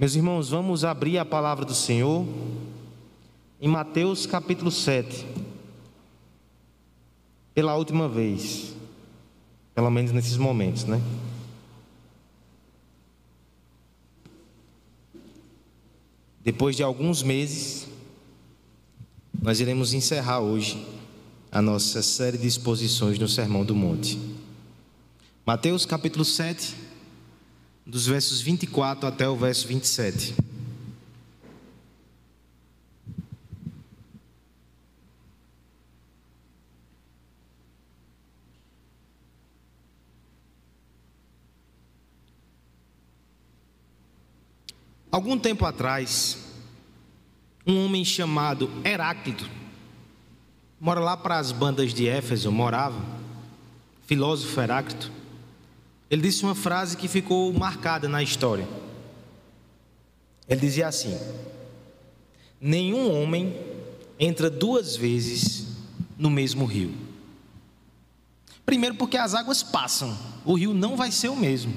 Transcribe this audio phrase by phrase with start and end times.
[0.00, 2.26] Meus irmãos, vamos abrir a palavra do Senhor
[3.60, 5.26] em Mateus capítulo 7.
[7.52, 8.74] Pela última vez,
[9.74, 10.98] pelo menos nesses momentos, né?
[16.42, 17.86] Depois de alguns meses,
[19.42, 20.82] nós iremos encerrar hoje
[21.52, 24.18] a nossa série de exposições no Sermão do Monte.
[25.44, 26.74] Mateus capítulo 7,
[27.90, 30.34] dos versos 24 até o verso 27.
[45.10, 46.38] Algum tempo atrás,
[47.66, 49.50] um homem chamado Heráclito,
[50.80, 53.04] mora lá para as bandas de Éfeso, morava,
[54.06, 55.10] filósofo Heráclito,
[56.10, 58.68] ele disse uma frase que ficou marcada na história.
[60.48, 61.16] Ele dizia assim:
[62.60, 63.56] Nenhum homem
[64.18, 65.68] entra duas vezes
[66.18, 66.92] no mesmo rio.
[68.66, 71.72] Primeiro, porque as águas passam, o rio não vai ser o mesmo.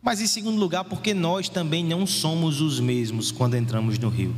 [0.00, 4.34] Mas em segundo lugar, porque nós também não somos os mesmos quando entramos no rio.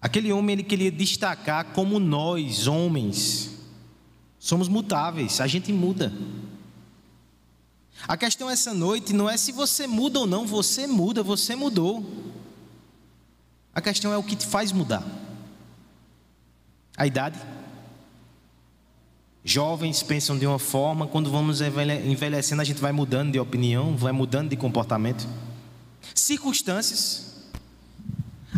[0.00, 3.51] Aquele homem ele queria destacar como nós, homens,
[4.42, 6.12] somos mutáveis, a gente muda.
[8.08, 12.04] A questão essa noite não é se você muda ou não, você muda, você mudou.
[13.72, 15.06] A questão é o que te faz mudar.
[16.96, 17.38] A idade,
[19.44, 24.10] Jovens pensam de uma forma, quando vamos envelhecendo, a gente vai mudando de opinião, vai
[24.10, 25.24] mudando de comportamento.
[26.16, 27.44] Circunstâncias.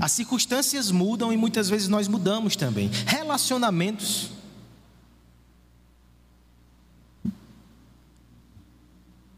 [0.00, 2.90] As circunstâncias mudam e muitas vezes nós mudamos também.
[3.06, 4.30] Relacionamentos.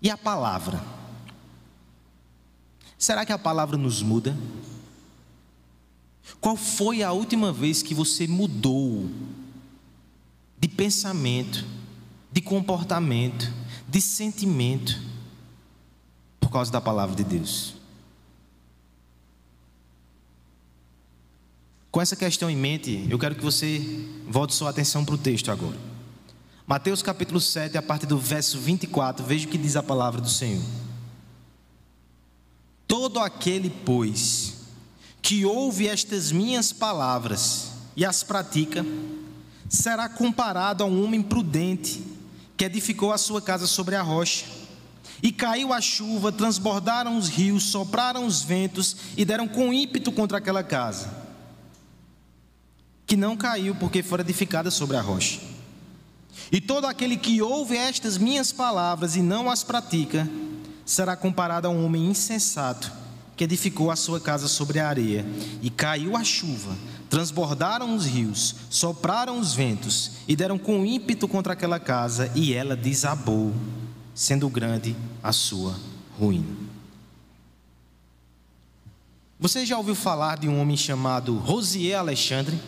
[0.07, 0.81] E a palavra?
[2.97, 4.39] Será que a palavra nos muda?
[6.41, 9.11] Qual foi a última vez que você mudou
[10.57, 11.67] de pensamento,
[12.31, 13.53] de comportamento,
[13.89, 14.97] de sentimento,
[16.39, 17.75] por causa da palavra de Deus.
[21.91, 23.81] Com essa questão em mente, eu quero que você
[24.29, 25.96] volte sua atenção para o texto agora.
[26.67, 30.29] Mateus capítulo 7, a partir do verso 24, veja o que diz a palavra do
[30.29, 30.65] Senhor.
[32.89, 34.55] Todo aquele, pois,
[35.23, 38.85] que ouve estas minhas palavras e as pratica,
[39.69, 42.03] será comparado a um homem prudente
[42.57, 44.47] que edificou a sua casa sobre a rocha.
[45.23, 50.39] E caiu a chuva, transbordaram os rios, sopraram os ventos e deram com ímpeto contra
[50.39, 51.09] aquela casa,
[53.07, 55.46] que não caiu porque fora edificada sobre a rocha.
[56.51, 60.29] E todo aquele que ouve estas minhas palavras e não as pratica,
[60.85, 62.93] será comparado a um homem insensato
[63.37, 65.27] que edificou a sua casa sobre a areia,
[65.61, 66.75] e caiu a chuva,
[67.11, 72.75] transbordaram os rios, sopraram os ventos e deram com ímpeto contra aquela casa, e ela
[72.75, 73.53] desabou,
[74.15, 75.77] sendo grande a sua
[76.19, 76.47] ruína.
[79.39, 82.59] Você já ouviu falar de um homem chamado Rosier Alexandre?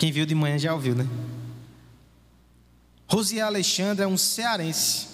[0.00, 1.06] Quem viu de manhã já ouviu, né?
[3.06, 5.08] Rosier Alexandre é um cearense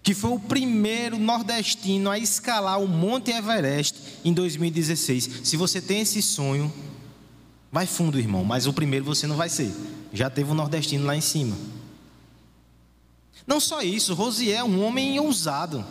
[0.00, 5.40] que foi o primeiro nordestino a escalar o Monte Everest em 2016.
[5.42, 6.72] Se você tem esse sonho,
[7.72, 9.74] vai fundo, irmão, mas o primeiro você não vai ser.
[10.12, 11.56] Já teve um nordestino lá em cima.
[13.44, 15.84] Não só isso, Rosier é um homem ousado.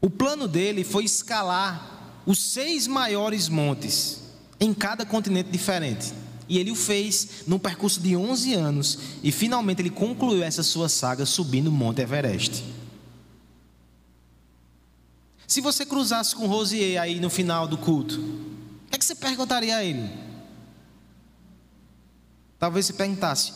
[0.00, 4.19] O plano dele foi escalar os seis maiores montes
[4.60, 6.12] em cada continente diferente.
[6.46, 8.98] E ele o fez num percurso de 11 anos.
[9.22, 12.62] E finalmente ele concluiu essa sua saga subindo o Monte Everest.
[15.46, 19.14] Se você cruzasse com Rosier aí no final do culto, o que, é que você
[19.14, 20.08] perguntaria a ele?
[22.58, 23.52] Talvez você perguntasse: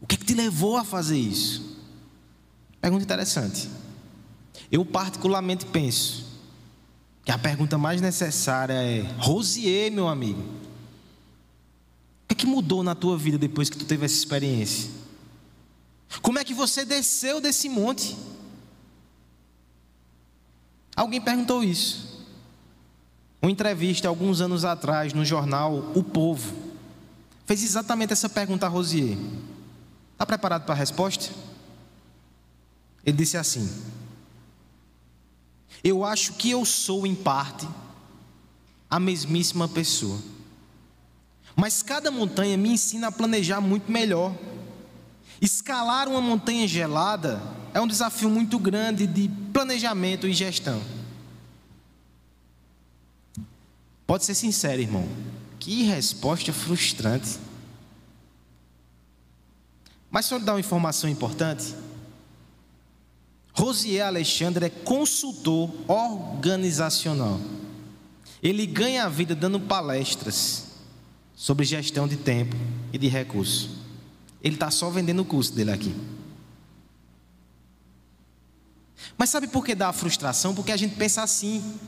[0.00, 1.78] O que, é que te levou a fazer isso?
[2.80, 3.68] Pergunta interessante.
[4.70, 6.23] Eu, particularmente, penso
[7.24, 10.42] que a pergunta mais necessária é: Rosier, meu amigo,
[12.30, 14.90] o que mudou na tua vida depois que tu teve essa experiência?
[16.20, 18.16] Como é que você desceu desse monte?
[20.94, 22.26] Alguém perguntou isso.
[23.40, 26.54] Uma entrevista alguns anos atrás no jornal O Povo
[27.46, 29.18] fez exatamente essa pergunta a Rosier.
[30.12, 31.30] Está preparado para a resposta?
[33.04, 33.68] Ele disse assim:
[35.84, 37.68] Eu acho que eu sou, em parte,
[38.88, 40.18] a mesmíssima pessoa.
[41.54, 44.34] Mas cada montanha me ensina a planejar muito melhor.
[45.42, 47.40] Escalar uma montanha gelada
[47.74, 50.82] é um desafio muito grande de planejamento e gestão.
[54.06, 55.06] Pode ser sincero, irmão.
[55.58, 57.38] Que resposta frustrante.
[60.10, 61.74] Mas só dar uma informação importante.
[63.54, 67.40] Rosier Alexandre é consultor organizacional.
[68.42, 70.64] Ele ganha a vida dando palestras
[71.36, 72.56] sobre gestão de tempo
[72.92, 73.70] e de recursos.
[74.42, 75.94] Ele está só vendendo o curso dele aqui.
[79.16, 80.54] Mas sabe por que dá a frustração?
[80.54, 81.78] Porque a gente pensa assim.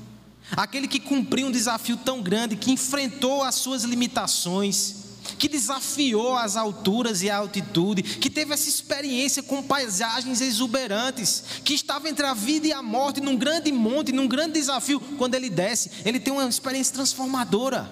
[0.52, 5.05] Aquele que cumpriu um desafio tão grande, que enfrentou as suas limitações,
[5.38, 11.74] que desafiou as alturas e a altitude, que teve essa experiência com paisagens exuberantes, que
[11.74, 15.50] estava entre a vida e a morte num grande monte, num grande desafio, quando ele
[15.50, 17.90] desce, ele tem uma experiência transformadora.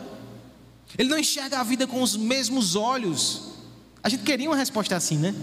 [0.96, 3.55] Ele não enxerga a vida com os mesmos olhos.
[4.02, 5.35] A gente queria uma resposta assim, né?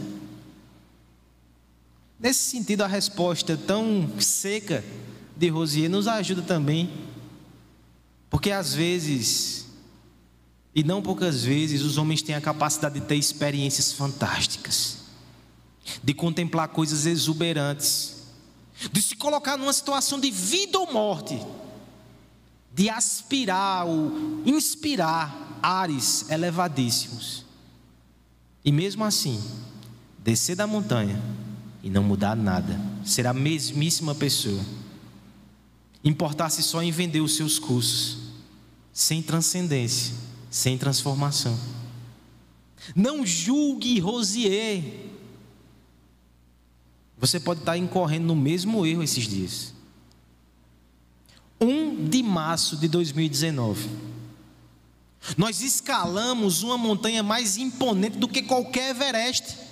[2.20, 4.84] Nesse sentido, a resposta tão seca
[5.36, 6.92] de Rosier nos ajuda também,
[8.30, 9.66] porque às vezes,
[10.74, 15.00] e não poucas vezes, os homens têm a capacidade de ter experiências fantásticas,
[16.02, 18.24] de contemplar coisas exuberantes,
[18.92, 21.38] de se colocar numa situação de vida ou morte,
[22.74, 27.46] de aspirar ou inspirar ares elevadíssimos,
[28.64, 29.44] e mesmo assim,
[30.20, 31.22] descer da montanha
[31.84, 34.64] e não mudar nada, ser a mesmíssima pessoa.
[36.04, 38.18] Importar-se só em vender os seus cursos,
[38.94, 40.14] sem transcendência,
[40.52, 41.58] sem transformação.
[42.96, 44.84] Não julgue Rosier.
[47.18, 49.74] Você pode estar incorrendo no mesmo erro esses dias.
[51.60, 53.90] 1 de março de 2019.
[55.38, 59.72] Nós escalamos uma montanha mais imponente do que qualquer Everest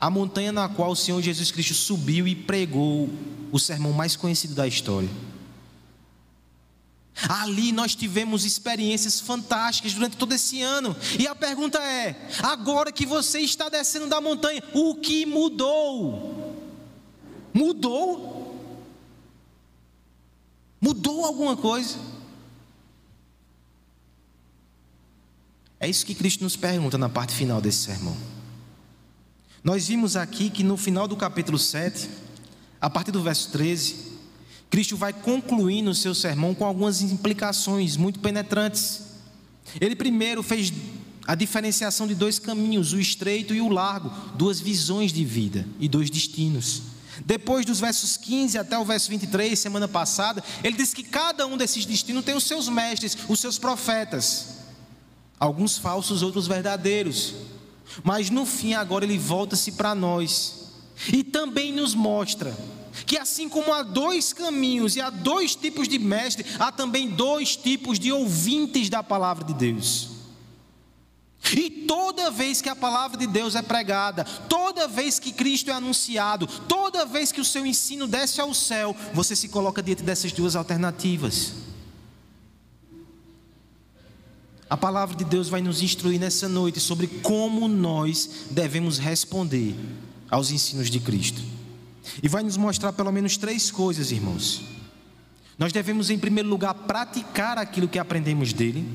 [0.00, 3.08] a montanha na qual o Senhor Jesus Cristo subiu e pregou
[3.50, 5.08] o sermão mais conhecido da história.
[7.26, 10.94] Ali nós tivemos experiências fantásticas durante todo esse ano.
[11.18, 16.54] E a pergunta é: agora que você está descendo da montanha, o que mudou?
[17.52, 18.38] Mudou?
[20.80, 21.98] Mudou alguma coisa?
[25.80, 28.16] É isso que Cristo nos pergunta na parte final desse sermão.
[29.62, 32.08] Nós vimos aqui que no final do capítulo 7,
[32.80, 34.07] a partir do verso 13,
[34.70, 39.02] Cristo vai concluindo o seu sermão com algumas implicações muito penetrantes.
[39.80, 40.72] Ele primeiro fez
[41.26, 45.88] a diferenciação de dois caminhos, o estreito e o largo, duas visões de vida e
[45.88, 46.82] dois destinos.
[47.24, 51.56] Depois dos versos 15 até o verso 23, semana passada, ele disse que cada um
[51.56, 54.58] desses destinos tem os seus mestres, os seus profetas.
[55.38, 57.34] Alguns falsos, outros verdadeiros.
[58.02, 60.70] Mas no fim, agora ele volta-se para nós
[61.12, 62.56] e também nos mostra
[63.06, 67.56] que assim como há dois caminhos e há dois tipos de mestre, há também dois
[67.56, 70.18] tipos de ouvintes da palavra de Deus.
[71.52, 75.74] E toda vez que a palavra de Deus é pregada, toda vez que Cristo é
[75.74, 80.32] anunciado, toda vez que o seu ensino desce ao céu, você se coloca diante dessas
[80.32, 81.54] duas alternativas.
[84.68, 89.74] A palavra de Deus vai nos instruir nessa noite sobre como nós devemos responder
[90.30, 91.40] aos ensinos de Cristo.
[92.22, 94.62] E vai nos mostrar pelo menos três coisas, irmãos.
[95.58, 98.86] Nós devemos, em primeiro lugar, praticar aquilo que aprendemos dele.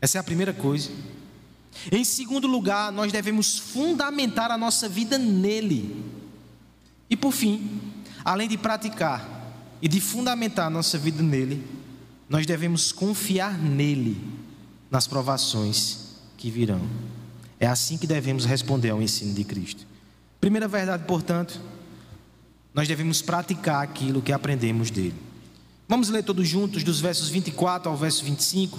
[0.00, 0.90] Essa é a primeira coisa.
[1.90, 6.04] Em segundo lugar, nós devemos fundamentar a nossa vida nele.
[7.08, 7.80] E por fim,
[8.24, 11.64] além de praticar e de fundamentar a nossa vida nele,
[12.28, 14.22] nós devemos confiar nele
[14.90, 16.80] nas provações que virão.
[17.58, 19.86] É assim que devemos responder ao ensino de Cristo.
[20.44, 21.58] Primeira verdade, portanto,
[22.74, 25.14] nós devemos praticar aquilo que aprendemos dele.
[25.88, 28.78] Vamos ler todos juntos, dos versos 24 ao verso 25,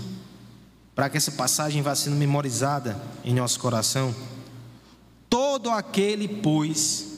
[0.94, 4.14] para que essa passagem vá sendo memorizada em nosso coração.
[5.28, 7.18] Todo aquele, pois,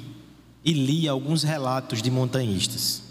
[0.63, 3.01] e li alguns relatos de montanhistas.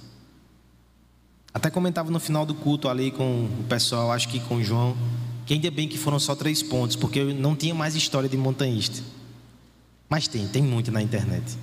[1.53, 4.97] Até comentava no final do culto ali com o pessoal, acho que com o João,
[5.45, 8.37] que ainda bem que foram só três pontos, porque eu não tinha mais história de
[8.37, 9.03] montanhista.
[10.09, 11.59] Mas tem, tem muito na internet.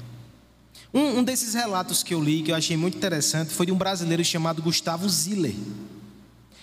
[0.94, 3.78] Um, um, desses relatos que eu li, que eu achei muito interessante, foi de um
[3.78, 5.56] brasileiro chamado Gustavo Ziller.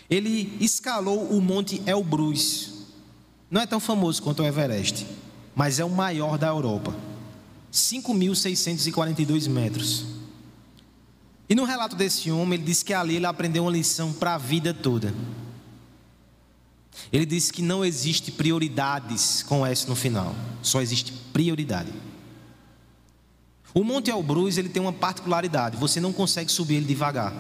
[0.09, 2.73] Ele escalou o Monte Elbrus.
[3.51, 5.07] Não é tão famoso quanto o Everest,
[5.55, 6.95] mas é o maior da Europa.
[7.75, 10.07] 5.642 metros.
[11.49, 14.39] E no relato desse homem, ele diz que ali ele aprendeu uma lição para a
[14.39, 15.13] vida toda.
[17.13, 21.93] Ele disse que não existe prioridades com S no final, só existe prioridade.
[23.75, 27.35] O Monte Elbrus ele tem uma particularidade, você não consegue subir ele devagar.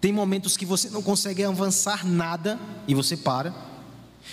[0.00, 3.54] Tem momentos que você não consegue avançar nada e você para.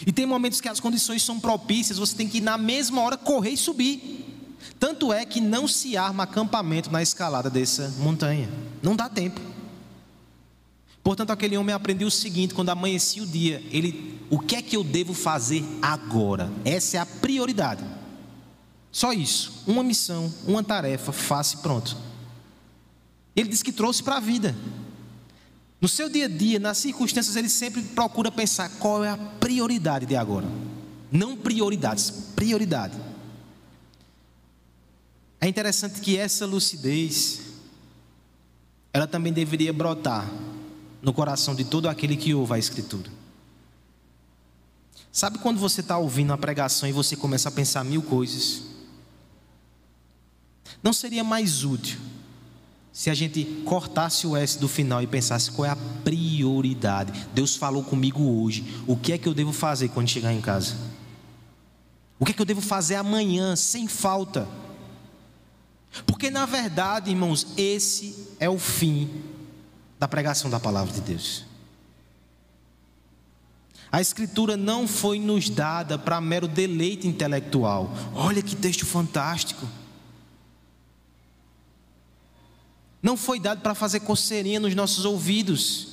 [0.08, 3.52] E tem momentos que as condições são propícias, você tem que na mesma hora correr
[3.52, 4.33] e subir.
[4.80, 8.50] Tanto é que não se arma acampamento na escalada dessa montanha.
[8.82, 9.40] Não dá tempo.
[11.04, 14.78] Portanto, aquele homem aprendeu o seguinte: quando amanhecia o dia, ele, o que é que
[14.78, 16.52] eu devo fazer agora?
[16.64, 17.84] Essa é a prioridade.
[18.92, 21.98] Só isso, uma missão, uma tarefa, faça e pronto.
[23.36, 24.56] Ele disse que trouxe para a vida.
[25.82, 30.06] No seu dia a dia, nas circunstâncias, ele sempre procura pensar qual é a prioridade
[30.06, 30.48] de agora.
[31.12, 32.94] Não prioridades, prioridade.
[35.44, 37.42] É interessante que essa lucidez,
[38.94, 40.26] ela também deveria brotar
[41.02, 43.12] no coração de todo aquele que ouve a Escritura.
[45.12, 48.62] Sabe quando você está ouvindo a pregação e você começa a pensar mil coisas?
[50.82, 52.00] Não seria mais útil
[52.94, 57.28] se a gente cortasse o S do final e pensasse qual é a prioridade?
[57.34, 58.82] Deus falou comigo hoje.
[58.88, 60.78] O que é que eu devo fazer quando chegar em casa?
[62.18, 64.48] O que é que eu devo fazer amanhã, sem falta?
[66.06, 69.24] Porque na verdade, irmãos, esse é o fim
[70.00, 71.46] da pregação da palavra de Deus.
[73.92, 77.92] A Escritura não foi nos dada para mero deleite intelectual.
[78.16, 79.68] Olha que texto fantástico.
[83.04, 85.90] Não foi dado para fazer coceirinha nos nossos ouvidos.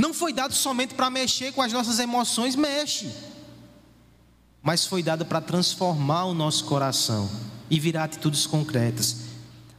[0.00, 3.08] Não foi dado somente para mexer com as nossas emoções, mexe.
[4.60, 7.30] Mas foi dado para transformar o nosso coração
[7.70, 9.24] e virar atitudes concretas.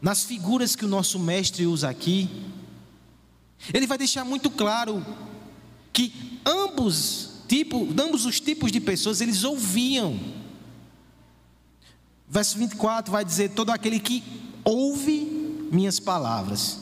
[0.02, 2.30] Nas figuras que o nosso mestre usa aqui,
[3.74, 5.04] ele vai deixar muito claro
[5.92, 10.20] que ambos, tipo, ambos os tipos de pessoas eles ouviam.
[12.28, 14.24] Verso 24 vai dizer: todo aquele que
[14.64, 16.80] ouve minhas palavras.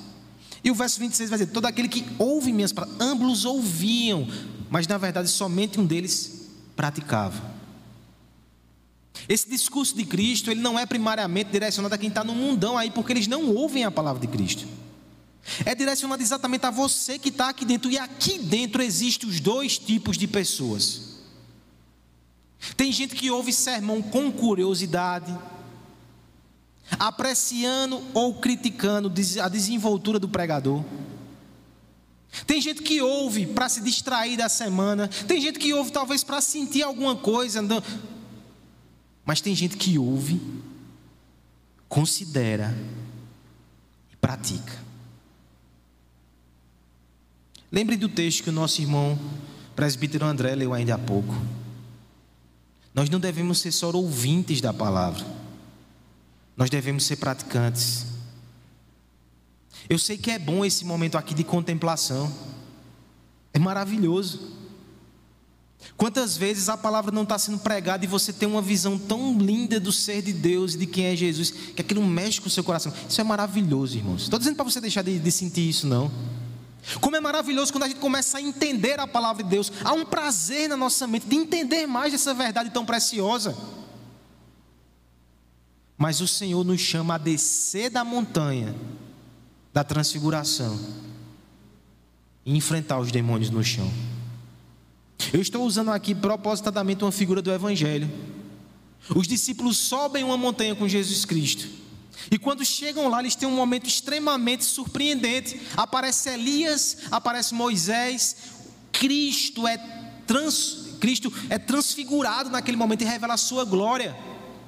[0.64, 4.28] E o verso 26 vai dizer: todo aquele que ouve minhas palavras, ambos ouviam,
[4.70, 7.53] mas na verdade somente um deles praticava.
[9.28, 12.92] Esse discurso de Cristo, ele não é primariamente direcionado a quem está no mundão aí,
[12.92, 14.68] porque eles não ouvem a palavra de Cristo.
[15.66, 17.92] É direcionado exatamente a você que está aqui dentro.
[17.92, 21.14] E aqui dentro existem os dois tipos de pessoas.
[22.78, 25.38] Tem gente que ouve sermão com curiosidade,
[26.98, 29.12] apreciando ou criticando
[29.42, 30.84] a desenvoltura do pregador.
[32.48, 35.08] Tem gente que ouve para se distrair da semana.
[35.28, 37.62] Tem gente que ouve talvez para sentir alguma coisa.
[39.26, 40.40] Mas tem gente que ouve,
[41.88, 42.76] considera
[44.12, 44.84] e pratica.
[47.72, 49.18] Lembre do texto que o nosso irmão
[49.76, 51.34] presbítero André leu ainda há pouco.
[52.94, 55.26] Nós não devemos ser só ouvintes da palavra,
[56.56, 58.06] nós devemos ser praticantes.
[59.90, 62.32] Eu sei que é bom esse momento aqui de contemplação,
[63.52, 64.53] é maravilhoso.
[65.96, 69.80] Quantas vezes a palavra não está sendo pregada e você tem uma visão tão linda
[69.80, 72.64] do ser de Deus e de quem é Jesus, que aquilo mexe com o seu
[72.64, 72.92] coração.
[73.08, 74.24] Isso é maravilhoso, irmãos.
[74.24, 76.12] Estou dizendo para você deixar de, de sentir isso, não.
[77.00, 79.72] Como é maravilhoso quando a gente começa a entender a palavra de Deus.
[79.84, 83.56] Há um prazer na nossa mente de entender mais dessa verdade tão preciosa.
[85.98, 88.76] Mas o Senhor nos chama a descer da montanha
[89.72, 90.80] da transfiguração
[92.46, 93.90] e enfrentar os demônios no chão.
[95.32, 98.10] Eu estou usando aqui propositadamente uma figura do Evangelho.
[99.16, 101.68] Os discípulos sobem uma montanha com Jesus Cristo.
[102.32, 105.60] E quando chegam lá, eles têm um momento extremamente surpreendente.
[105.76, 108.36] Aparece Elias, aparece Moisés.
[108.92, 109.78] Cristo é,
[110.26, 114.16] trans, Cristo é transfigurado naquele momento e revela a sua glória.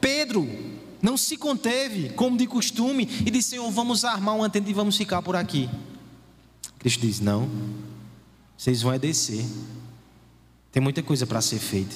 [0.01, 0.47] Pedro
[1.01, 4.97] não se conteve, como de costume, e disse: Senhor, vamos armar uma tenda e vamos
[4.97, 5.69] ficar por aqui.
[6.79, 7.49] Cristo diz: Não,
[8.57, 9.45] vocês vão é descer.
[10.75, 11.95] Tem muita coisa para ser feita.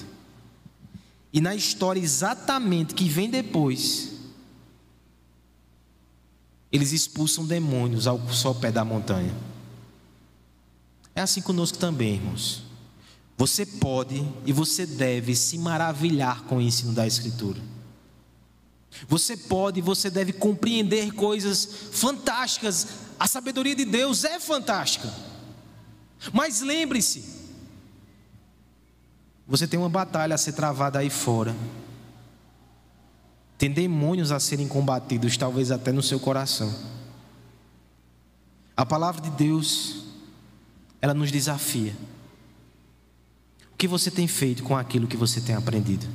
[1.34, 4.14] E na história exatamente que vem depois,
[6.72, 9.36] eles expulsam demônios ao só pé da montanha.
[11.14, 12.64] É assim conosco também, irmãos.
[13.38, 17.60] Você pode e você deve se maravilhar com o ensino da Escritura.
[19.10, 22.88] Você pode e você deve compreender coisas fantásticas.
[23.20, 25.14] A sabedoria de Deus é fantástica.
[26.32, 27.39] Mas lembre-se,
[29.50, 31.56] você tem uma batalha a ser travada aí fora.
[33.58, 36.72] Tem demônios a serem combatidos, talvez até no seu coração.
[38.78, 40.06] A palavra de Deus,
[41.02, 41.96] ela nos desafia.
[43.74, 46.06] O que você tem feito com aquilo que você tem aprendido?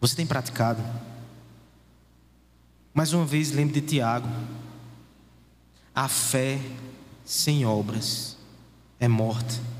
[0.00, 0.82] Você tem praticado?
[2.92, 4.28] Mais uma vez, lembre de Tiago.
[5.94, 6.60] A fé
[7.24, 8.36] sem obras
[8.98, 9.71] é morta.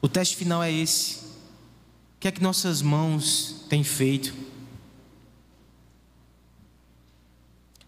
[0.00, 1.16] O teste final é esse.
[2.16, 4.34] O que é que nossas mãos têm feito?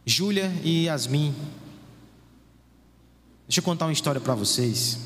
[0.04, 1.34] Júlia e Yasmin.
[3.46, 4.98] Deixa eu contar uma história para vocês.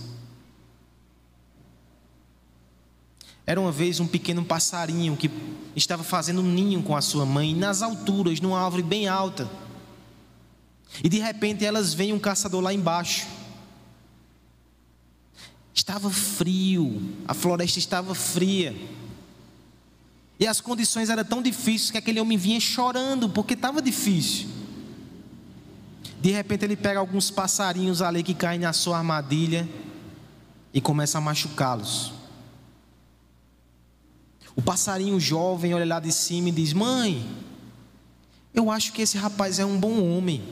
[3.44, 5.30] Era uma vez um pequeno passarinho que
[5.74, 9.50] estava fazendo um ninho com a sua mãe nas alturas, numa árvore bem alta.
[11.02, 13.26] E de repente elas veem um caçador lá embaixo.
[15.74, 18.76] Estava frio, a floresta estava fria.
[20.38, 24.48] E as condições eram tão difíceis que aquele homem vinha chorando, porque estava difícil.
[26.20, 29.68] De repente ele pega alguns passarinhos ali que caem na sua armadilha
[30.72, 32.12] e começa a machucá-los.
[34.54, 37.26] O passarinho jovem olha lá de cima e diz: Mãe,
[38.52, 40.42] eu acho que esse rapaz é um bom homem.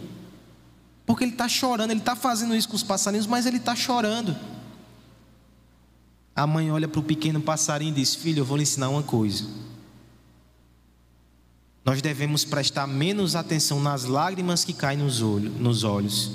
[1.05, 4.37] Porque ele está chorando, ele está fazendo isso com os passarinhos, mas ele está chorando.
[6.41, 9.03] A mãe olha para o pequeno passarinho e diz: Filho, eu vou lhe ensinar uma
[9.03, 9.45] coisa.
[11.85, 16.33] Nós devemos prestar menos atenção nas lágrimas que caem nos olhos, nos olhos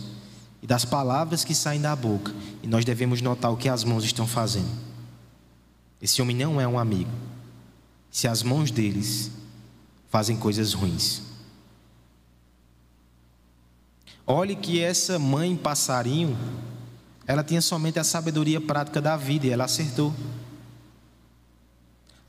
[0.61, 2.31] e das palavras que saem da boca.
[2.61, 4.69] E nós devemos notar o que as mãos estão fazendo.
[5.99, 7.09] Esse homem não é um amigo
[8.11, 9.31] se as mãos deles
[10.07, 11.23] fazem coisas ruins.
[14.27, 16.37] Olhe que essa mãe passarinho,
[17.27, 20.13] ela tinha somente a sabedoria prática da vida e ela acertou.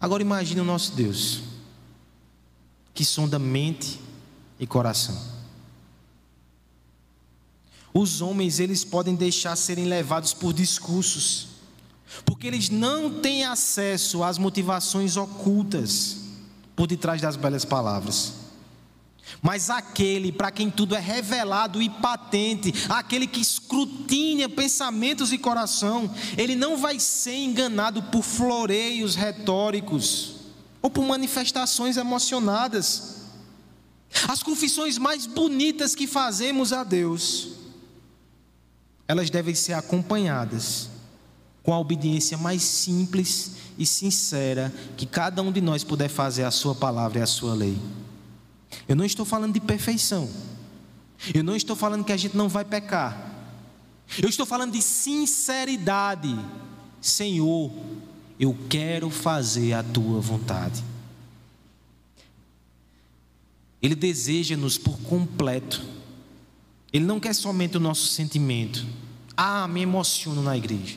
[0.00, 1.42] Agora imagine o nosso Deus,
[2.94, 4.00] que sonda mente
[4.58, 5.36] e coração.
[7.92, 11.48] Os homens, eles podem deixar serem levados por discursos,
[12.24, 16.18] porque eles não têm acesso às motivações ocultas
[16.74, 18.45] por detrás das belas palavras.
[19.42, 26.12] Mas aquele para quem tudo é revelado e patente, aquele que escrutina pensamentos e coração,
[26.36, 30.36] ele não vai ser enganado por floreios retóricos
[30.80, 33.16] ou por manifestações emocionadas.
[34.28, 37.48] As confissões mais bonitas que fazemos a Deus,
[39.08, 40.88] elas devem ser acompanhadas
[41.62, 46.50] com a obediência mais simples e sincera que cada um de nós puder fazer à
[46.50, 47.76] Sua palavra e à Sua lei.
[48.88, 50.28] Eu não estou falando de perfeição,
[51.34, 53.34] eu não estou falando que a gente não vai pecar,
[54.22, 56.34] eu estou falando de sinceridade.
[57.00, 57.70] Senhor,
[58.38, 60.82] eu quero fazer a tua vontade.
[63.80, 65.82] Ele deseja-nos por completo.
[66.92, 68.84] Ele não quer somente o nosso sentimento.
[69.36, 70.96] Ah, me emociono na igreja.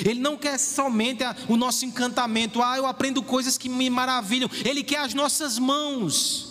[0.00, 4.48] Ele não quer somente o nosso encantamento, ah, eu aprendo coisas que me maravilham.
[4.64, 6.50] Ele quer as nossas mãos.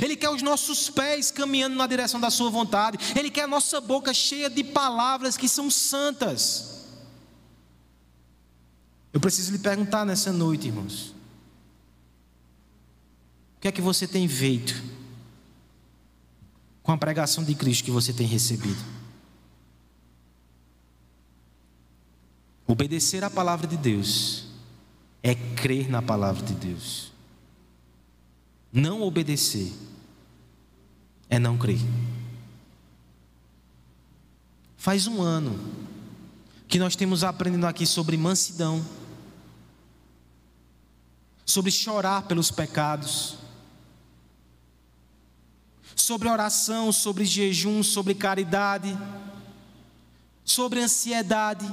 [0.00, 2.98] Ele quer os nossos pés caminhando na direção da Sua vontade.
[3.18, 6.86] Ele quer a nossa boca cheia de palavras que são santas.
[9.12, 11.14] Eu preciso lhe perguntar nessa noite, irmãos:
[13.56, 14.82] o que é que você tem feito
[16.82, 19.01] com a pregação de Cristo que você tem recebido?
[22.72, 24.44] Obedecer à palavra de Deus
[25.22, 27.12] é crer na palavra de Deus.
[28.72, 29.70] Não obedecer
[31.28, 31.80] é não crer.
[34.74, 35.60] Faz um ano
[36.66, 38.82] que nós temos aprendendo aqui sobre mansidão,
[41.44, 43.36] sobre chorar pelos pecados,
[45.94, 48.98] sobre oração, sobre jejum, sobre caridade,
[50.42, 51.70] sobre ansiedade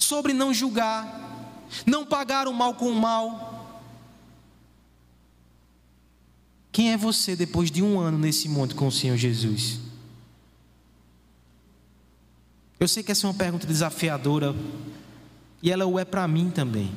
[0.00, 3.50] sobre não julgar, não pagar o mal com o mal.
[6.72, 9.78] Quem é você depois de um ano nesse monte com o Senhor Jesus?
[12.78, 14.54] Eu sei que essa é uma pergunta desafiadora,
[15.62, 16.90] E ela o é para mim também.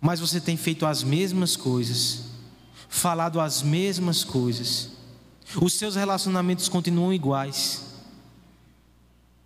[0.00, 2.26] Mas você tem feito as mesmas coisas,
[2.88, 4.90] falado as mesmas coisas,
[5.60, 7.89] os seus relacionamentos continuam iguais.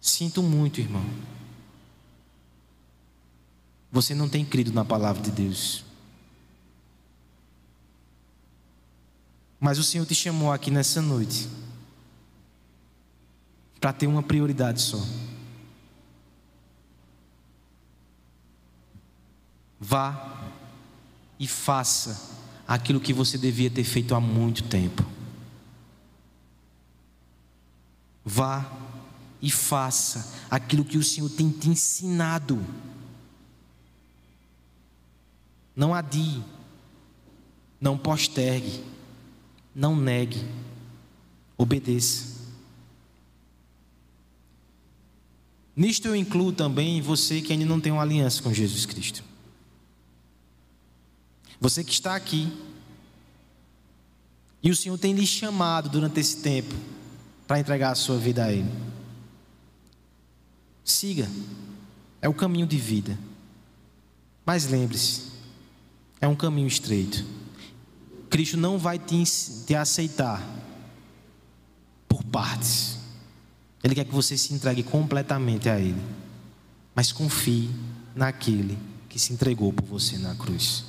[0.05, 1.03] Sinto muito, irmão.
[3.91, 5.83] Você não tem crido na palavra de Deus.
[9.59, 11.49] Mas o Senhor te chamou aqui nessa noite
[13.81, 15.03] para ter uma prioridade só.
[19.81, 20.51] Vá
[21.39, 22.37] e faça
[22.69, 25.03] aquilo que você devia ter feito há muito tempo.
[28.23, 28.84] Vá
[29.45, 32.65] e faça aquilo que o Senhor tem te ensinado.
[35.77, 36.43] Não adie,
[37.79, 38.83] não postergue,
[39.75, 40.43] não negue,
[41.59, 42.33] obedeça.
[45.77, 49.23] Nisto eu incluo também você que ainda não tem uma aliança com Jesus Cristo.
[51.61, 52.51] Você que está aqui.
[54.63, 56.75] E o Senhor tem lhe chamado durante esse tempo
[57.47, 58.94] para entregar a sua vida a Ele.
[60.85, 61.29] Siga,
[62.21, 63.19] é o caminho de vida.
[64.45, 65.23] Mas lembre-se,
[66.21, 67.25] é um caminho estreito.
[68.29, 69.25] Cristo não vai te,
[69.67, 70.43] te aceitar
[72.09, 72.99] por partes.
[73.83, 76.03] Ele quer que você se entregue completamente a Ele.
[76.95, 77.71] Mas confie
[78.15, 80.85] naquele que se entregou por você na cruz.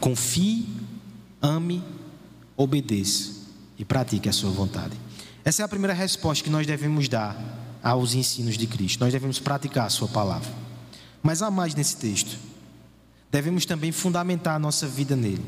[0.00, 0.68] Confie,
[1.40, 1.82] ame,
[2.56, 3.32] obedeça
[3.78, 4.96] e pratique a sua vontade.
[5.44, 9.00] Essa é a primeira resposta que nós devemos dar aos ensinos de Cristo.
[9.00, 10.52] Nós devemos praticar a sua palavra.
[11.22, 12.38] Mas há mais nesse texto.
[13.30, 15.44] Devemos também fundamentar a nossa vida nele.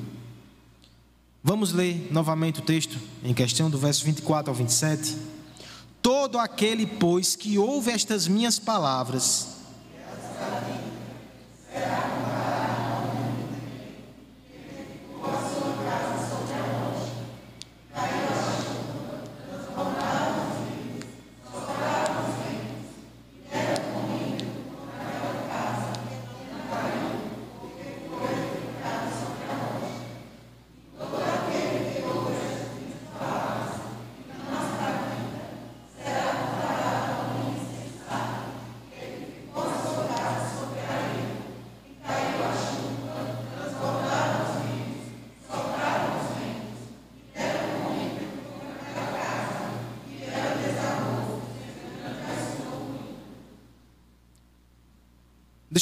[1.43, 5.17] Vamos ler novamente o texto em questão do verso 24 ao 27.
[6.01, 9.55] Todo aquele, pois, que ouve estas minhas palavras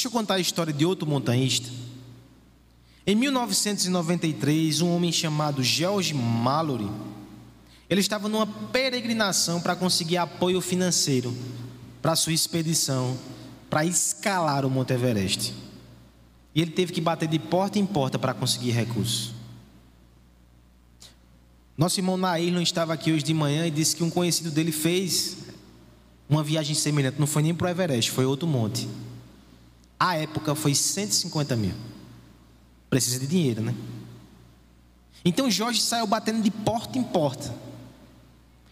[0.02, 1.70] Deixa eu contar a história de outro montanhista.
[3.06, 6.90] Em 1993, um homem chamado George Mallory,
[7.88, 11.32] ele estava numa peregrinação para conseguir apoio financeiro
[12.02, 13.16] para sua expedição
[13.70, 15.54] para escalar o Monte Everest.
[16.52, 19.32] E ele teve que bater de porta em porta para conseguir recursos.
[21.78, 24.72] Nosso irmão Nair não estava aqui hoje de manhã e disse que um conhecido dele
[24.72, 25.36] fez
[26.28, 27.20] uma viagem semelhante.
[27.20, 28.88] Não foi nem para o Everest, foi outro monte.
[30.02, 31.74] A época foi 150 mil.
[32.90, 33.72] Precisa de dinheiro, né?
[35.24, 37.54] Então Jorge saiu batendo de porta em porta.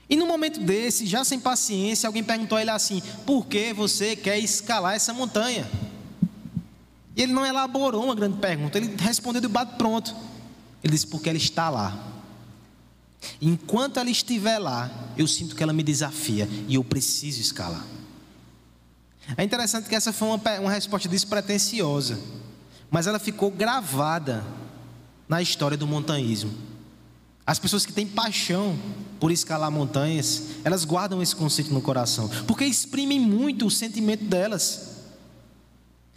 [0.08, 4.16] E no momento desse, já sem paciência, alguém perguntou a ele assim: por que você
[4.16, 5.70] quer escalar essa montanha?
[7.14, 10.12] E ele não elaborou uma grande pergunta, ele respondeu de bate pronto.
[10.82, 11.96] Ele disse: porque ela está lá.
[13.40, 17.86] Enquanto ela estiver lá, eu sinto que ela me desafia e eu preciso escalar.
[19.36, 22.18] É interessante que essa foi uma, uma resposta despretensiosa,
[22.90, 24.44] mas ela ficou gravada
[25.28, 26.52] na história do montanhismo.
[27.46, 28.78] As pessoas que têm paixão
[29.18, 34.90] por escalar montanhas, elas guardam esse conceito no coração, porque exprimem muito o sentimento delas.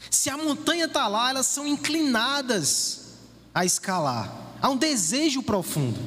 [0.10, 3.02] Se a montanha está lá, elas são inclinadas
[3.54, 4.32] a escalar.
[4.62, 6.00] Há um desejo profundo.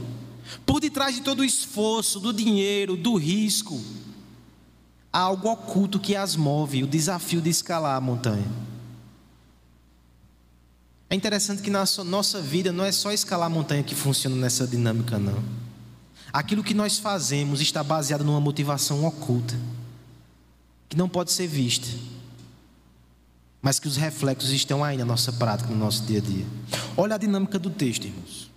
[0.65, 3.81] Por detrás de todo o esforço, do dinheiro, do risco,
[5.17, 8.45] há algo oculto que as move, o desafio de escalar a montanha.
[11.09, 14.67] É interessante que na nossa vida não é só escalar a montanha que funciona nessa
[14.67, 15.43] dinâmica, não.
[16.31, 19.59] Aquilo que nós fazemos está baseado numa motivação oculta,
[20.87, 21.89] que não pode ser vista,
[23.63, 26.47] mas que os reflexos estão aí na nossa prática, no nosso dia a dia.
[26.95, 28.51] Olha a dinâmica do texto, irmãos.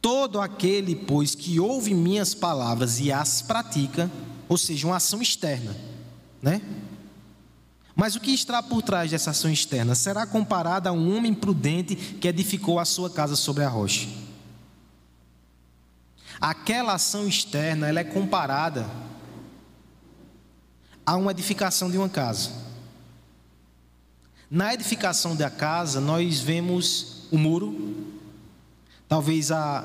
[0.00, 4.10] Todo aquele, pois, que ouve minhas palavras e as pratica,
[4.48, 5.76] ou seja, uma ação externa,
[6.42, 6.60] né?
[7.94, 11.94] Mas o que está por trás dessa ação externa será comparada a um homem prudente
[11.94, 14.08] que edificou a sua casa sobre a rocha.
[16.40, 18.90] Aquela ação externa, ela é comparada
[21.06, 22.50] a uma edificação de uma casa.
[24.50, 28.12] Na edificação da casa, nós vemos o muro,
[29.08, 29.84] talvez a,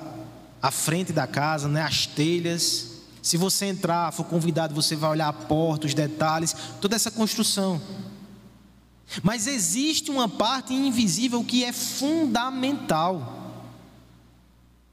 [0.62, 2.88] a frente da casa, né, as telhas.
[3.22, 7.82] Se você entrar, for convidado, você vai olhar a porta, os detalhes, toda essa construção.
[9.24, 13.66] Mas existe uma parte invisível que é fundamental: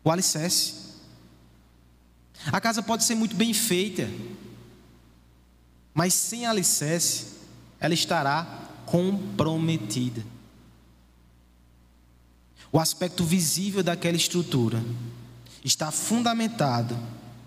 [0.02, 0.86] o alicerce.
[2.52, 4.08] A casa pode ser muito bem feita,
[5.92, 7.26] mas sem alicerce,
[7.80, 8.46] ela estará
[8.84, 10.24] comprometida.
[12.70, 14.82] O aspecto visível daquela estrutura
[15.64, 16.96] está fundamentado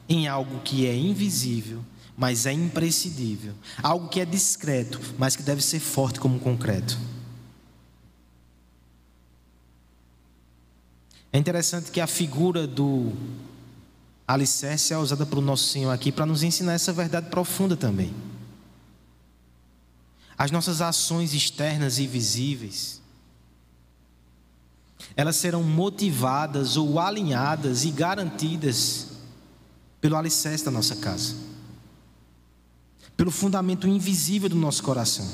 [0.09, 1.85] em algo que é invisível,
[2.17, 6.97] mas é imprescindível, algo que é discreto, mas que deve ser forte como concreto.
[11.31, 13.13] É interessante que a figura do
[14.27, 18.11] alicerce é usada pelo nosso Senhor aqui para nos ensinar essa verdade profunda também.
[20.35, 22.99] As nossas ações externas e visíveis,
[25.15, 29.18] elas serão motivadas ou alinhadas e garantidas
[30.01, 31.35] pelo alicerce da nossa casa,
[33.17, 35.27] pelo fundamento invisível do nosso coração.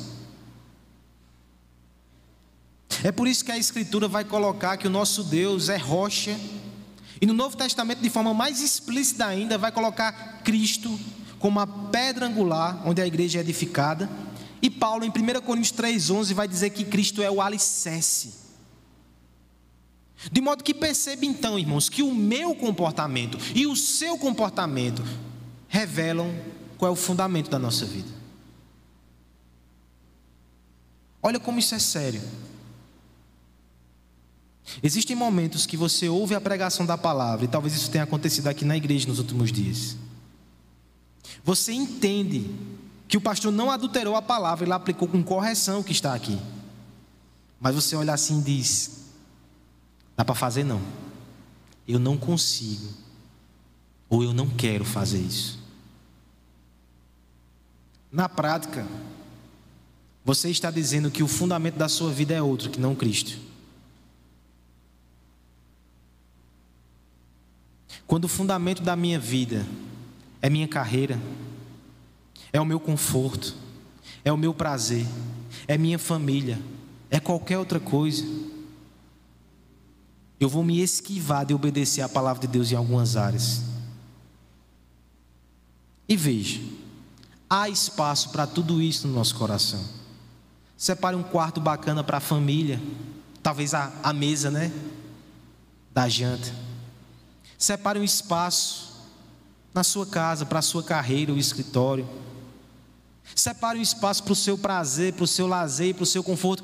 [3.04, 6.40] É por isso que a Escritura vai colocar que o nosso Deus é rocha,
[7.22, 11.00] e no Novo Testamento, de forma mais explícita ainda, vai colocar Cristo
[11.38, 14.10] como a pedra angular onde a igreja é edificada,
[14.62, 18.45] e Paulo, em 1 Coríntios 3,11, vai dizer que Cristo é o alicerce.
[20.32, 25.04] De modo que perceba então, irmãos, que o meu comportamento e o seu comportamento
[25.68, 26.34] revelam
[26.78, 28.10] qual é o fundamento da nossa vida.
[31.22, 32.22] Olha como isso é sério.
[34.82, 38.66] Existem momentos que você ouve a pregação da palavra, e talvez isso tenha acontecido aqui
[38.66, 39.96] na igreja nos últimos dias.
[41.44, 42.50] Você entende
[43.08, 46.40] que o pastor não adulterou a palavra, ele aplicou com correção o que está aqui.
[47.60, 49.05] Mas você olha assim e diz:
[50.16, 50.82] Dá para fazer não.
[51.88, 52.88] Eu não consigo.
[54.10, 55.60] Ou eu não quero fazer isso.
[58.12, 58.88] Na prática,
[60.24, 63.38] você está dizendo que o fundamento da sua vida é outro que não Cristo.
[68.08, 69.66] Quando o fundamento da minha vida
[70.42, 71.20] é minha carreira,
[72.54, 73.56] é o meu conforto,
[74.24, 75.06] é o meu prazer,
[75.68, 76.60] é minha família,
[77.10, 78.24] é qualquer outra coisa,
[80.40, 83.62] eu vou me esquivar de obedecer a palavra de Deus em algumas áreas.
[86.08, 86.62] E veja,
[87.50, 89.84] há espaço para tudo isso no nosso coração.
[90.78, 92.82] Separe um quarto bacana para a família,
[93.42, 94.72] talvez a, a mesa, né?
[95.94, 96.54] Da janta.
[97.58, 98.94] Separe um espaço
[99.74, 102.08] na sua casa, para a sua carreira, o escritório.
[103.34, 106.64] Separe um espaço para o seu prazer, para o seu lazer, para o seu conforto.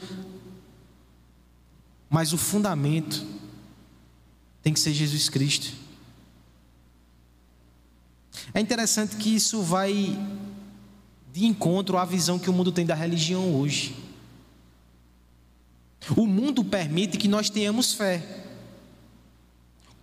[2.10, 3.26] Mas o fundamento
[4.62, 5.74] tem que ser Jesus Cristo.
[8.54, 10.18] É interessante que isso vai
[11.32, 13.96] de encontro à visão que o mundo tem da religião hoje.
[16.16, 18.46] O mundo permite que nós tenhamos fé,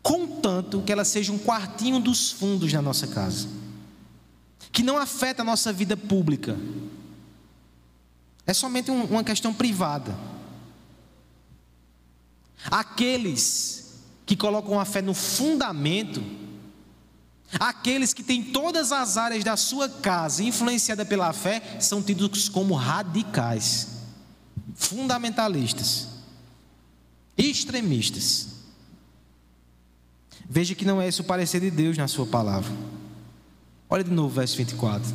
[0.02, 3.48] contanto que ela seja um quartinho dos fundos na nossa casa,
[4.70, 6.56] que não afeta a nossa vida pública,
[8.46, 10.16] é somente uma questão privada.
[12.70, 13.87] Aqueles
[14.28, 16.22] que colocam a fé no fundamento,
[17.58, 22.74] aqueles que têm todas as áreas da sua casa influenciada pela fé, são tidos como
[22.74, 23.88] radicais,
[24.74, 26.08] fundamentalistas,
[27.38, 28.48] extremistas.
[30.46, 32.70] Veja que não é esse o parecer de Deus na sua palavra.
[33.88, 35.10] Olha de novo o verso 24.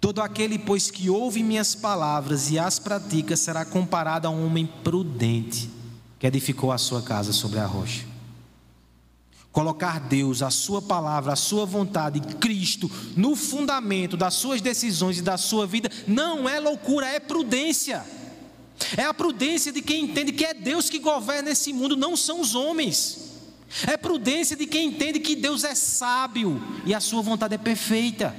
[0.00, 4.66] Todo aquele, pois, que ouve minhas palavras e as pratica, será comparado a um homem
[4.82, 5.78] prudente
[6.20, 8.04] que edificou a sua casa sobre a rocha.
[9.50, 15.22] Colocar Deus, a Sua palavra, a Sua vontade, Cristo, no fundamento das suas decisões e
[15.22, 18.04] da sua vida, não é loucura, é prudência.
[18.96, 22.40] É a prudência de quem entende que é Deus que governa esse mundo, não são
[22.40, 23.30] os homens.
[23.86, 28.34] É prudência de quem entende que Deus é sábio e a sua vontade é perfeita.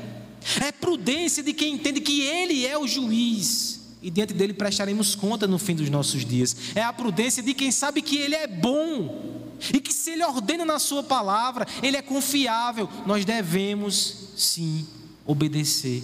[0.64, 5.48] É prudência de quem entende que Ele é o juiz e diante dele prestaremos conta
[5.48, 6.56] no fim dos nossos dias.
[6.76, 10.66] É a prudência de quem sabe que ele é bom e que se ele ordena
[10.66, 12.90] na sua palavra, ele é confiável.
[13.06, 14.88] Nós devemos sim
[15.26, 16.04] obedecer.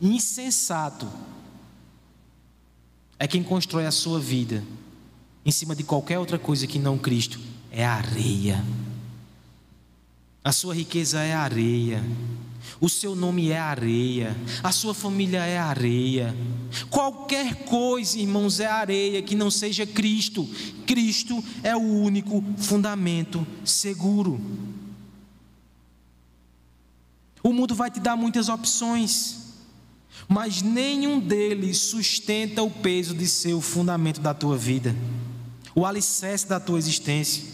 [0.00, 1.08] Insensato
[3.18, 4.62] é quem constrói a sua vida
[5.44, 7.38] em cima de qualquer outra coisa que não Cristo,
[7.70, 8.64] é areia.
[10.44, 12.04] A sua riqueza é areia.
[12.78, 16.36] O seu nome é areia, a sua família é areia.
[16.90, 20.46] Qualquer coisa, irmãos, é areia que não seja Cristo.
[20.86, 24.38] Cristo é o único fundamento seguro.
[27.42, 29.54] O mundo vai te dar muitas opções,
[30.28, 34.94] mas nenhum deles sustenta o peso de ser o fundamento da tua vida,
[35.74, 37.53] o alicerce da tua existência.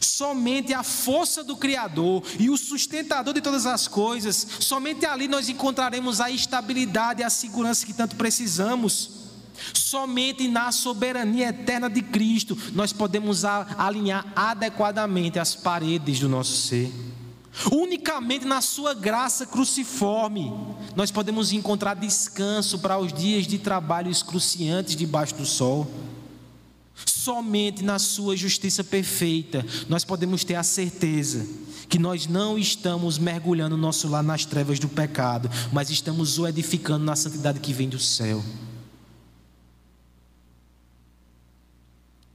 [0.00, 5.48] Somente a força do Criador e o sustentador de todas as coisas, somente ali nós
[5.48, 9.20] encontraremos a estabilidade e a segurança que tanto precisamos.
[9.74, 16.92] Somente na soberania eterna de Cristo nós podemos alinhar adequadamente as paredes do nosso ser.
[17.70, 20.52] Unicamente na Sua graça cruciforme
[20.94, 25.90] nós podemos encontrar descanso para os dias de trabalho excruciantes debaixo do sol.
[27.20, 31.46] Somente na Sua justiça perfeita nós podemos ter a certeza
[31.86, 37.04] que nós não estamos mergulhando nosso lar nas trevas do pecado, mas estamos o edificando
[37.04, 38.42] na santidade que vem do céu.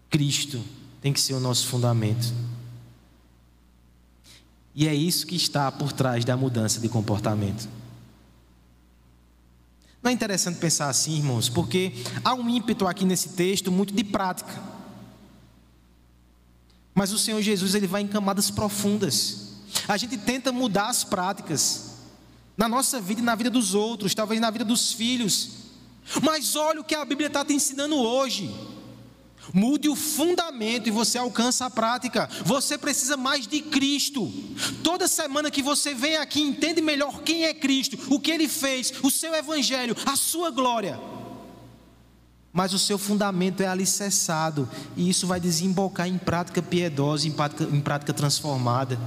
[0.07, 0.61] Cristo
[1.01, 2.31] tem que ser o nosso fundamento.
[4.75, 7.67] E é isso que está por trás da mudança de comportamento.
[10.03, 11.91] Não é interessante pensar assim, irmãos, porque
[12.23, 14.74] há um ímpeto aqui nesse texto muito de prática.
[16.95, 19.49] Mas o Senhor Jesus ele vai em camadas profundas.
[19.85, 21.97] A gente tenta mudar as práticas
[22.57, 25.49] na nossa vida e na vida dos outros, talvez na vida dos filhos.
[26.23, 28.49] Mas olha o que a Bíblia está te ensinando hoje.
[29.53, 32.29] Mude o fundamento e você alcança a prática.
[32.45, 34.31] Você precisa mais de Cristo.
[34.81, 38.93] Toda semana que você vem aqui, entende melhor quem é Cristo, o que ele fez,
[39.03, 40.99] o seu evangelho, a sua glória.
[42.55, 47.65] Mas o seu fundamento é alicerçado, e isso vai desembocar em prática piedosa, em prática,
[47.65, 48.97] em prática transformada.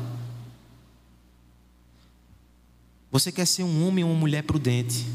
[3.11, 5.07] Você quer ser um homem ou uma mulher prudente?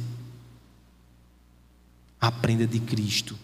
[2.20, 3.38] Aprenda de Cristo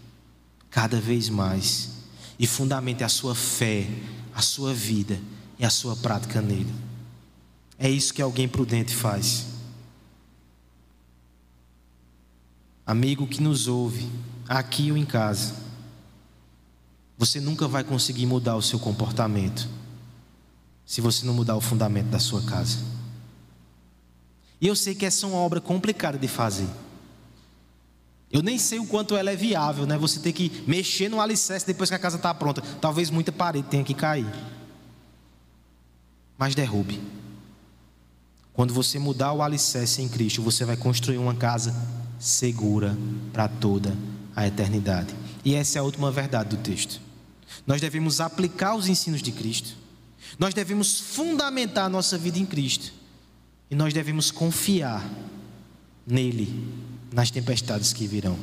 [0.72, 1.92] cada vez mais
[2.40, 3.88] e fundamente a sua fé,
[4.34, 5.22] a sua vida
[5.60, 6.74] e a sua prática nele.
[7.78, 9.46] É isso que alguém prudente faz.
[12.88, 14.10] Amigo que nos ouve,
[14.50, 15.54] aqui ou em casa,
[17.16, 19.70] você nunca vai conseguir mudar o seu comportamento
[20.86, 22.80] se você não mudar o fundamento da sua casa.
[24.60, 26.68] E eu sei que essa é uma obra complicada de fazer.
[28.32, 29.98] Eu nem sei o quanto ela é viável, né?
[29.98, 32.62] Você ter que mexer no alicerce depois que a casa está pronta.
[32.82, 34.28] Talvez muita parede tenha que cair.
[36.38, 37.00] Mas derrube.
[38.54, 41.74] Quando você mudar o alicerce em Cristo, você vai construir uma casa
[42.20, 42.98] segura
[43.32, 43.96] para toda
[44.36, 45.14] a eternidade.
[45.44, 47.02] E essa é a última verdade do texto.
[47.66, 49.76] Nós devemos aplicar os ensinos de Cristo.
[50.38, 52.94] Nós devemos fundamentar a nossa vida em Cristo.
[53.70, 55.08] E nós devemos confiar
[56.06, 56.68] nele
[57.12, 58.38] nas tempestades que virão.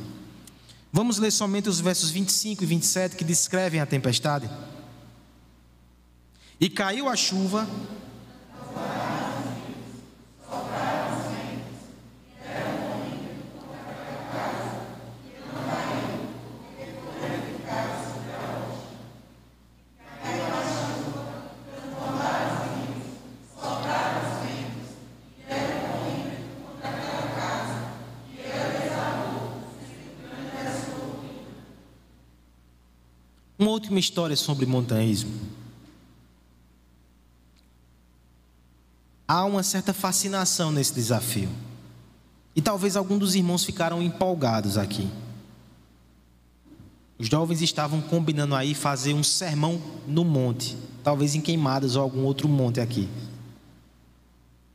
[0.91, 4.49] Vamos ler somente os versos 25 e 27 que descrevem a tempestade.
[6.59, 7.67] E caiu a chuva,
[33.77, 35.31] última história sobre montanhismo.
[39.27, 41.49] Há uma certa fascinação nesse desafio.
[42.55, 45.07] E talvez alguns dos irmãos ficaram empolgados aqui.
[47.19, 52.23] Os jovens estavam combinando aí fazer um sermão no monte, talvez em Queimadas ou algum
[52.23, 53.07] outro monte aqui.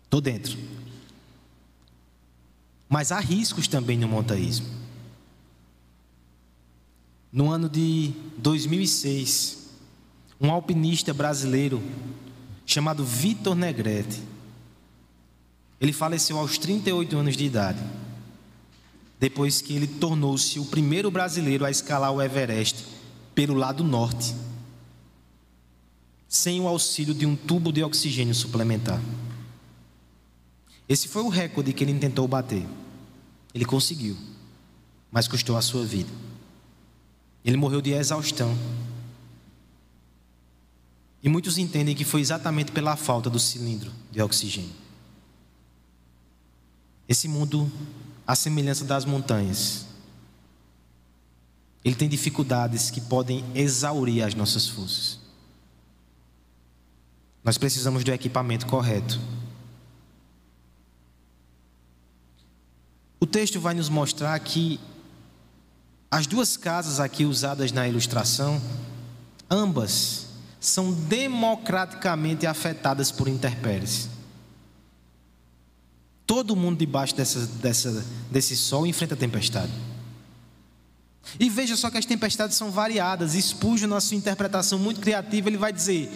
[0.05, 0.57] Estou dentro.
[2.89, 4.82] Mas há riscos também no montanhismo.
[7.33, 9.71] No ano de 2006,
[10.39, 11.83] um alpinista brasileiro
[12.67, 14.23] chamado Vitor Negrete,
[15.81, 17.83] ele faleceu aos 38 anos de idade,
[19.19, 22.85] depois que ele tornou-se o primeiro brasileiro a escalar o Everest
[23.35, 24.35] pelo lado norte,
[26.29, 29.01] sem o auxílio de um tubo de oxigênio suplementar.
[30.87, 32.67] Esse foi o recorde que ele tentou bater.
[33.55, 34.17] Ele conseguiu,
[35.11, 36.11] mas custou a sua vida.
[37.45, 38.57] Ele morreu de exaustão.
[41.23, 44.73] E muitos entendem que foi exatamente pela falta do cilindro de oxigênio.
[47.09, 47.71] Esse mundo,
[48.27, 49.87] à semelhança das montanhas,
[51.85, 55.19] ele tem dificuldades que podem exaurir as nossas forças.
[57.45, 59.21] Nós precisamos do equipamento correto.
[63.19, 64.79] O texto vai nos mostrar que
[66.13, 68.61] as duas casas aqui usadas na ilustração,
[69.51, 70.27] ambas
[70.61, 74.11] são democraticamente afetadas por intempéries.
[76.27, 79.73] Todo mundo debaixo dessa, dessa, desse sol enfrenta tempestade.
[81.41, 83.35] E veja só que as tempestades são variadas.
[83.35, 86.11] Espúgio, na sua interpretação muito criativa, ele vai dizer: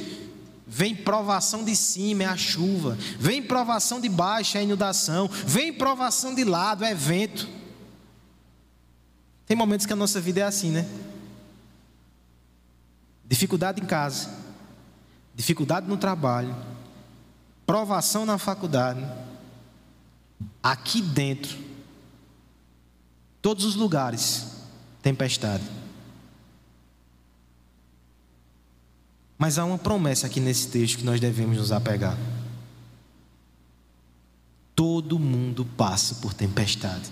[0.67, 5.73] vem provação de cima, é a chuva, vem provação de baixo, é a inundação, vem
[5.73, 7.56] provação de lado, é vento.
[9.47, 10.85] Tem momentos que a nossa vida é assim, né?
[13.25, 14.29] Dificuldade em casa,
[15.35, 16.55] dificuldade no trabalho,
[17.65, 19.05] provação na faculdade,
[20.63, 21.57] aqui dentro,
[23.41, 24.47] todos os lugares,
[25.03, 25.65] tempestade.
[29.39, 32.17] Mas há uma promessa aqui nesse texto que nós devemos nos apegar.
[34.75, 37.11] Todo mundo passa por tempestade,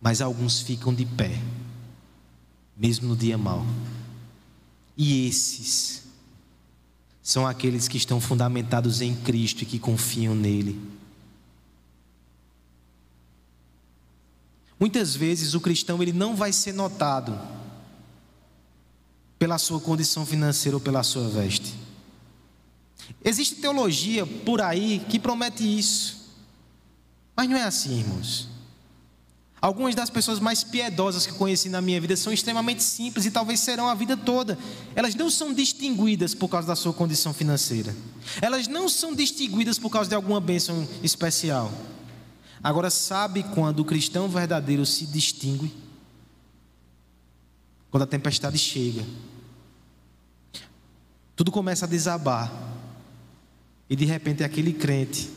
[0.00, 1.38] mas alguns ficam de pé,
[2.76, 3.64] mesmo no dia mau.
[4.96, 6.04] E esses
[7.22, 10.80] são aqueles que estão fundamentados em Cristo e que confiam nele.
[14.78, 17.38] Muitas vezes o cristão ele não vai ser notado
[19.38, 21.74] pela sua condição financeira ou pela sua veste.
[23.22, 26.30] Existe teologia por aí que promete isso.
[27.36, 28.48] Mas não é assim, irmãos.
[29.60, 33.60] Algumas das pessoas mais piedosas que conheci na minha vida são extremamente simples e talvez
[33.60, 34.58] serão a vida toda.
[34.94, 37.94] Elas não são distinguidas por causa da sua condição financeira.
[38.40, 41.70] Elas não são distinguidas por causa de alguma bênção especial.
[42.62, 45.74] Agora, sabe quando o cristão verdadeiro se distingue?
[47.90, 49.04] Quando a tempestade chega.
[51.36, 52.50] Tudo começa a desabar.
[53.90, 55.28] E de repente aquele crente,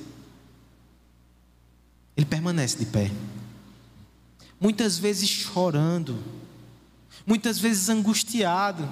[2.15, 3.11] ele permanece de pé
[4.59, 6.17] muitas vezes chorando,
[7.25, 8.87] muitas vezes angustiado,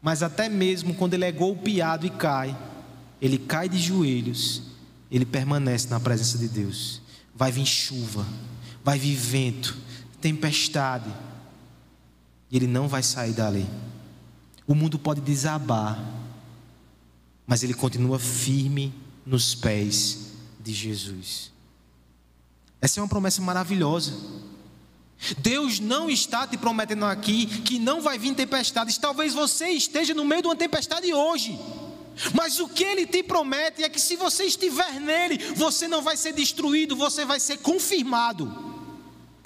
[0.00, 2.56] mas até mesmo quando ele é golpeado e cai,
[3.20, 4.62] ele cai de joelhos,
[5.10, 7.00] ele permanece na presença de Deus.
[7.34, 8.26] Vai vir chuva,
[8.82, 9.76] vai vir vento,
[10.20, 11.08] tempestade,
[12.50, 13.66] e ele não vai sair dali.
[14.66, 16.02] O mundo pode desabar,
[17.46, 18.92] mas ele continua firme
[19.24, 21.51] nos pés de Jesus.
[22.82, 24.12] Essa é uma promessa maravilhosa.
[25.38, 28.98] Deus não está te prometendo aqui que não vai vir tempestades.
[28.98, 31.56] Talvez você esteja no meio de uma tempestade hoje.
[32.34, 36.16] Mas o que ele te promete é que se você estiver nele, você não vai
[36.16, 38.52] ser destruído, você vai ser confirmado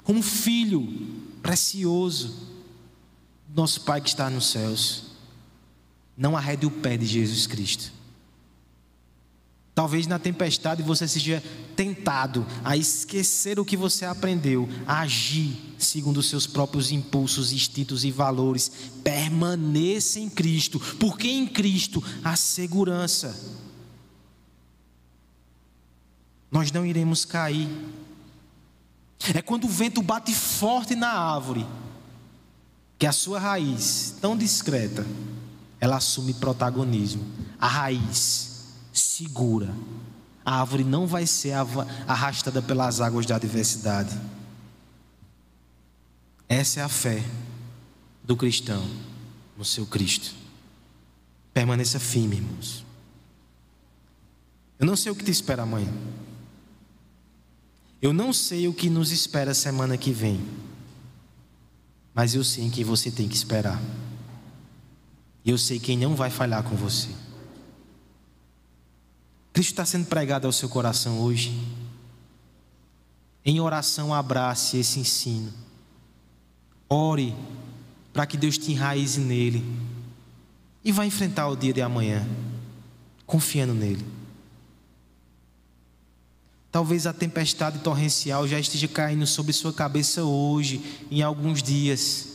[0.03, 1.07] como filho
[1.43, 2.29] precioso
[3.47, 5.03] do nosso Pai que está nos céus.
[6.17, 7.96] Não arrede o pé de Jesus Cristo.
[9.77, 11.43] Talvez na tempestade você seja
[11.75, 18.03] tentado a esquecer o que você aprendeu, a agir segundo os seus próprios impulsos, instintos
[18.03, 18.71] e valores.
[19.03, 23.39] Permaneça em Cristo, porque em Cristo há segurança.
[26.49, 27.69] Nós não iremos cair.
[29.31, 31.67] É quando o vento bate forte na árvore,
[32.97, 35.05] que a sua raiz, tão discreta,
[35.79, 37.23] ela assume protagonismo.
[37.59, 38.46] A raiz
[38.97, 39.73] segura.
[40.43, 41.53] A árvore não vai ser
[42.07, 44.17] arrastada pelas águas da adversidade.
[46.47, 47.23] Essa é a fé
[48.23, 48.85] do cristão
[49.57, 50.33] no seu Cristo.
[51.53, 52.85] Permaneça firme, irmãos.
[54.79, 55.91] Eu não sei o que te espera amanhã.
[58.01, 60.39] Eu não sei o que nos espera semana que vem.
[62.13, 63.81] Mas eu sei em quem você tem que esperar.
[65.43, 67.09] E eu sei quem não vai falhar com você.
[69.57, 71.51] Cristo está sendo pregado ao seu coração hoje.
[73.43, 75.51] Em oração, abrace esse ensino.
[76.87, 77.35] Ore
[78.13, 79.65] para que Deus te enraize nele.
[80.85, 82.23] E vá enfrentar o dia de amanhã,
[83.25, 84.05] confiando nele.
[86.71, 92.27] Talvez a tempestade torrencial já esteja caindo sobre sua cabeça hoje, em alguns dias.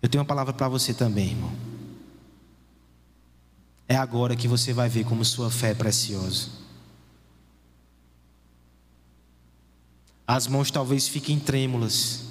[0.00, 1.73] Eu tenho uma palavra para você também, irmão.
[3.88, 6.48] É agora que você vai ver como sua fé é preciosa.
[10.26, 12.22] As mãos talvez fiquem trêmulas,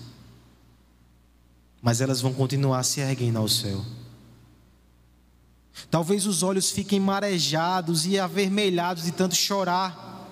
[1.82, 3.86] mas elas vão continuar se erguendo ao céu.
[5.92, 10.32] Talvez os olhos fiquem marejados e avermelhados de tanto chorar,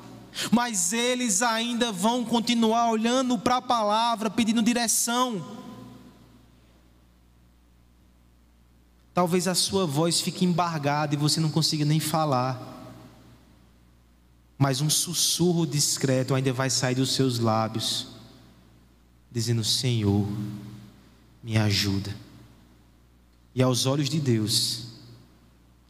[0.51, 5.61] mas eles ainda vão continuar olhando para a palavra, pedindo direção.
[9.14, 12.70] Talvez a sua voz fique embargada e você não consiga nem falar.
[14.57, 18.09] mas um sussurro discreto ainda vai sair dos seus lábios,
[19.32, 20.28] dizendo: Senhor,
[21.43, 22.16] me ajuda.
[23.55, 24.84] E aos olhos de Deus,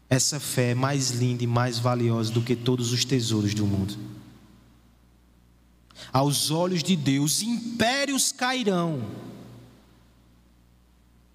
[0.10, 3.98] essa fé é mais linda e mais valiosa do que todos os tesouros do mundo.
[6.14, 9.06] Aos olhos de Deus, impérios cairão,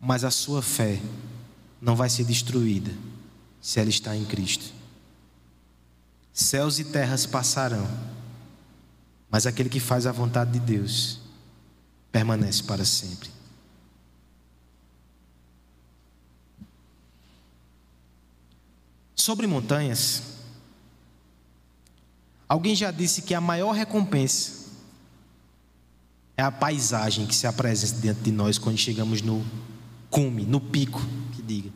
[0.00, 1.00] mas a sua fé
[1.80, 2.92] não vai ser destruída
[3.60, 4.72] se ela está em Cristo.
[6.32, 7.88] Céus e terras passarão,
[9.30, 11.20] mas aquele que faz a vontade de Deus
[12.12, 13.30] permanece para sempre.
[19.14, 20.22] Sobre montanhas,
[22.48, 24.66] alguém já disse que a maior recompensa
[26.36, 29.44] é a paisagem que se apresenta diante de nós quando chegamos no
[30.10, 31.00] cume, no pico,
[31.46, 31.70] diga.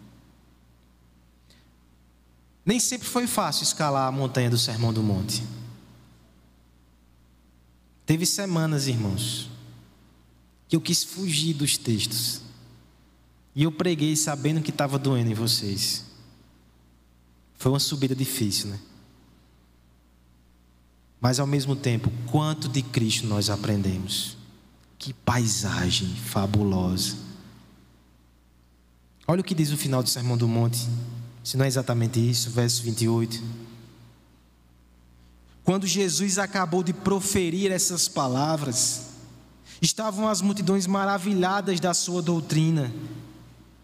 [2.64, 5.43] Nem sempre foi fácil escalar a montanha do Sermão do Monte.
[8.05, 9.49] Teve semanas, irmãos,
[10.68, 12.43] que eu quis fugir dos textos.
[13.55, 16.05] E eu preguei sabendo que estava doendo em vocês.
[17.55, 18.81] Foi uma subida difícil, né?
[21.21, 24.37] Mas ao mesmo tempo, quanto de Cristo nós aprendemos.
[24.99, 27.16] Que paisagem fabulosa.
[29.31, 30.89] Olha o que diz o final do Sermão do Monte
[31.45, 33.41] se não é exatamente isso, verso 28.
[35.62, 39.03] Quando Jesus acabou de proferir essas palavras,
[39.81, 42.93] estavam as multidões maravilhadas da sua doutrina,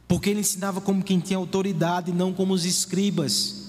[0.09, 3.67] porque ele ensinava como quem tinha autoridade, não como os escribas.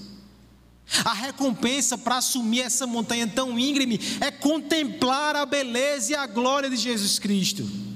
[1.04, 6.68] A recompensa para assumir essa montanha tão íngreme é contemplar a beleza e a glória
[6.68, 7.87] de Jesus Cristo.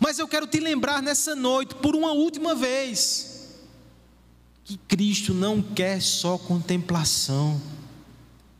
[0.00, 3.48] Mas eu quero te lembrar nessa noite, por uma última vez,
[4.64, 7.60] que Cristo não quer só contemplação,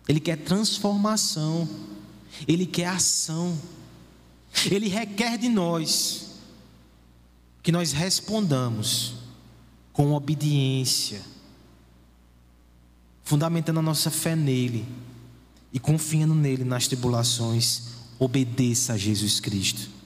[0.08, 1.68] Ele quer transformação,
[2.46, 3.58] Ele quer ação,
[4.70, 6.28] Ele requer de nós
[7.62, 9.16] que nós respondamos
[9.92, 11.20] com obediência,
[13.22, 14.86] fundamentando a nossa fé nele
[15.70, 17.82] e confiando nele nas tribulações,
[18.18, 19.97] obedeça a Jesus Cristo.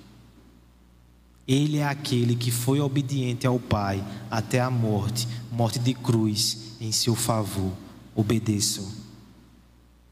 [1.47, 6.91] Ele é aquele que foi obediente ao Pai até a morte morte de cruz em
[6.91, 7.73] seu favor.
[8.15, 8.91] Obedeçam.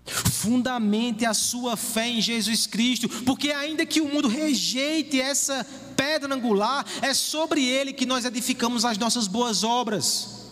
[0.05, 5.65] Fundamente a sua fé em Jesus Cristo, porque ainda que o mundo rejeite essa
[5.97, 10.51] pedra angular, é sobre ele que nós edificamos as nossas boas obras.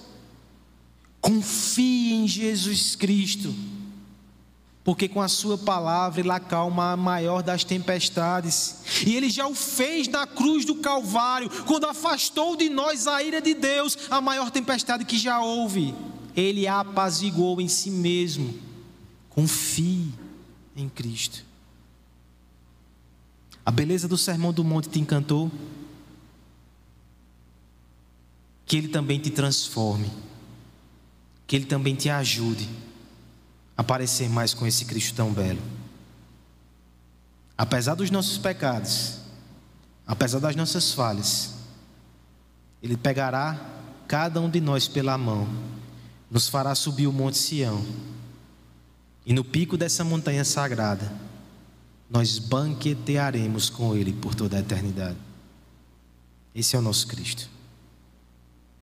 [1.20, 3.52] Confie em Jesus Cristo
[4.89, 8.76] porque com a sua palavra ele acalma a maior das tempestades.
[9.07, 13.39] E ele já o fez na cruz do Calvário, quando afastou de nós a ira
[13.39, 15.95] de Deus, a maior tempestade que já houve.
[16.34, 18.59] Ele a apaziguou em si mesmo.
[19.28, 20.11] Confie
[20.74, 21.45] em Cristo.
[23.66, 25.53] A beleza do sermão do monte te encantou?
[28.64, 30.11] Que ele também te transforme.
[31.47, 32.88] Que ele também te ajude
[33.78, 35.62] aparecer mais com esse Cristo tão belo.
[37.56, 39.18] Apesar dos nossos pecados,
[40.04, 41.54] apesar das nossas falhas,
[42.82, 43.56] Ele pegará
[44.08, 45.48] cada um de nós pela mão,
[46.28, 47.86] nos fará subir o Monte Sião,
[49.24, 51.12] e no pico dessa montanha sagrada,
[52.10, 55.18] nós banquetearemos com Ele por toda a eternidade.
[56.52, 57.48] Esse é o nosso Cristo.